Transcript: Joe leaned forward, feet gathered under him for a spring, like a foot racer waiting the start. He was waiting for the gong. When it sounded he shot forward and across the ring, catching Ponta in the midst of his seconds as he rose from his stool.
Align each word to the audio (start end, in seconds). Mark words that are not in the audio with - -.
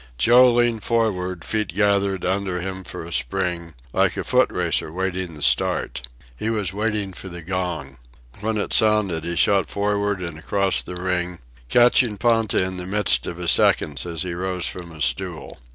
Joe 0.17 0.51
leaned 0.51 0.81
forward, 0.83 1.45
feet 1.45 1.75
gathered 1.75 2.25
under 2.25 2.59
him 2.59 2.83
for 2.83 3.05
a 3.05 3.13
spring, 3.13 3.75
like 3.93 4.17
a 4.17 4.23
foot 4.23 4.49
racer 4.49 4.91
waiting 4.91 5.35
the 5.35 5.43
start. 5.43 6.01
He 6.35 6.49
was 6.49 6.73
waiting 6.73 7.13
for 7.13 7.29
the 7.29 7.43
gong. 7.43 7.99
When 8.39 8.57
it 8.57 8.73
sounded 8.73 9.23
he 9.23 9.35
shot 9.35 9.69
forward 9.69 10.19
and 10.19 10.39
across 10.39 10.81
the 10.81 10.95
ring, 10.95 11.37
catching 11.69 12.17
Ponta 12.17 12.63
in 12.63 12.77
the 12.77 12.87
midst 12.87 13.27
of 13.27 13.37
his 13.37 13.51
seconds 13.51 14.07
as 14.07 14.23
he 14.23 14.33
rose 14.33 14.65
from 14.65 14.89
his 14.89 15.05
stool. 15.05 15.59